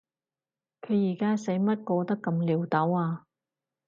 [0.81, 3.27] 佢而家使乜過得咁潦倒啊？